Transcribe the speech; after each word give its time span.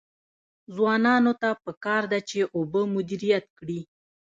ځوانانو 0.75 1.33
ته 1.41 1.49
پکار 1.63 2.03
ده 2.11 2.19
چې، 2.29 2.39
اوبه 2.55 2.81
مدیریت 2.95 3.45
کړي. 3.57 3.79